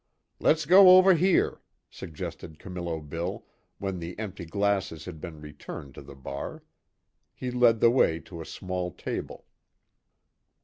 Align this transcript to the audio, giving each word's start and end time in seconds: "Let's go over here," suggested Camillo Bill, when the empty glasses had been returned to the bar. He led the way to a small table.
"Let's 0.39 0.65
go 0.65 0.97
over 0.97 1.13
here," 1.13 1.61
suggested 1.91 2.57
Camillo 2.57 3.01
Bill, 3.01 3.45
when 3.77 3.99
the 3.99 4.17
empty 4.17 4.45
glasses 4.45 5.05
had 5.05 5.21
been 5.21 5.39
returned 5.39 5.93
to 5.93 6.01
the 6.01 6.15
bar. 6.15 6.63
He 7.35 7.51
led 7.51 7.81
the 7.81 7.91
way 7.91 8.17
to 8.21 8.41
a 8.41 8.45
small 8.47 8.89
table. 8.89 9.45